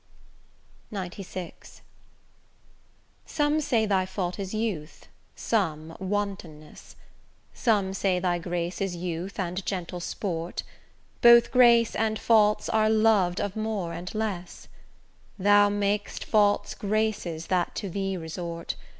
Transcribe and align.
XCVI 0.91 1.81
Some 3.27 3.61
say 3.61 3.85
thy 3.85 4.07
fault 4.07 4.39
is 4.39 4.51
youth, 4.51 5.07
some 5.35 5.95
wantonness; 5.99 6.95
Some 7.53 7.93
say 7.93 8.17
thy 8.17 8.39
grace 8.39 8.81
is 8.81 8.95
youth 8.95 9.39
and 9.39 9.63
gentle 9.63 9.99
sport; 9.99 10.63
Both 11.21 11.51
grace 11.51 11.95
and 11.95 12.17
faults 12.17 12.67
are 12.67 12.89
lov'd 12.89 13.39
of 13.39 13.55
more 13.55 13.93
and 13.93 14.11
less: 14.15 14.67
Thou 15.37 15.69
mak'st 15.69 16.23
faults 16.23 16.73
graces 16.73 17.45
that 17.45 17.75
to 17.75 17.87
thee 17.87 18.17
resort. 18.17 18.75